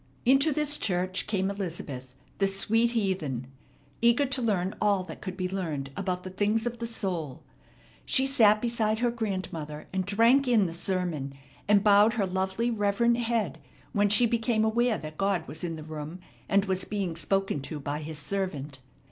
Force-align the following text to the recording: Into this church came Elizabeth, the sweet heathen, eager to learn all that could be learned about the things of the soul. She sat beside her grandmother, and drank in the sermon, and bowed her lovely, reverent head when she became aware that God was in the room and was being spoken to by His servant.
Into 0.25 0.51
this 0.51 0.77
church 0.77 1.27
came 1.27 1.51
Elizabeth, 1.51 2.15
the 2.39 2.47
sweet 2.47 2.93
heathen, 2.93 3.45
eager 4.01 4.25
to 4.25 4.41
learn 4.41 4.73
all 4.81 5.03
that 5.03 5.21
could 5.21 5.37
be 5.37 5.47
learned 5.47 5.91
about 5.95 6.23
the 6.23 6.31
things 6.31 6.65
of 6.65 6.79
the 6.79 6.87
soul. 6.87 7.43
She 8.03 8.25
sat 8.25 8.63
beside 8.63 8.97
her 8.97 9.11
grandmother, 9.11 9.85
and 9.93 10.03
drank 10.03 10.47
in 10.47 10.65
the 10.65 10.73
sermon, 10.73 11.33
and 11.67 11.83
bowed 11.83 12.13
her 12.13 12.25
lovely, 12.25 12.71
reverent 12.71 13.17
head 13.17 13.59
when 13.93 14.09
she 14.09 14.25
became 14.25 14.65
aware 14.65 14.97
that 14.97 15.19
God 15.19 15.47
was 15.47 15.63
in 15.63 15.75
the 15.75 15.83
room 15.83 16.19
and 16.49 16.65
was 16.65 16.83
being 16.83 17.15
spoken 17.15 17.61
to 17.61 17.79
by 17.79 17.99
His 18.01 18.17
servant. 18.17 18.79